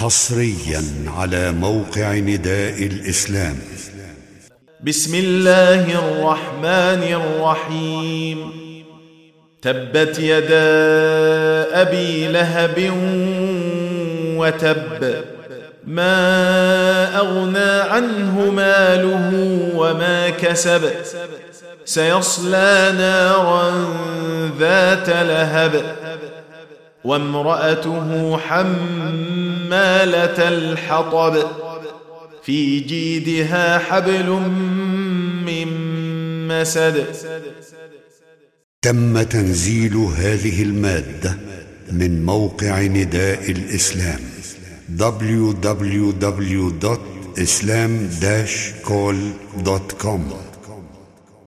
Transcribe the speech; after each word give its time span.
حصريا 0.00 0.82
على 1.06 1.52
موقع 1.52 2.12
نداء 2.12 2.82
الاسلام 2.86 3.56
بسم 4.84 5.14
الله 5.14 5.84
الرحمن 5.98 7.02
الرحيم 7.18 8.38
تبت 9.62 10.18
يدا 10.18 10.74
ابي 11.82 12.28
لهب 12.28 12.90
وتب 14.36 15.14
ما 15.86 16.18
اغنى 17.18 17.72
عنه 17.94 18.50
ماله 18.50 19.30
وما 19.76 20.30
كسب 20.30 20.82
سيصلى 21.84 22.92
نارا 22.98 23.72
ذات 24.60 25.08
لهب 25.10 25.82
وامرأته 27.06 28.36
حمالة 28.38 28.78
الحطب 30.48 31.38
في 32.42 32.80
جيدها 32.80 33.78
حبل 33.78 34.30
من 35.46 35.68
مسد 36.48 37.04
تم 38.84 39.22
تنزيل 39.22 39.96
هذه 39.96 40.62
المادة 40.62 41.36
من 41.92 42.24
موقع 42.24 42.80
نداء 42.82 43.50
الإسلام 43.50 44.20
www.islam-call.com 49.70 50.36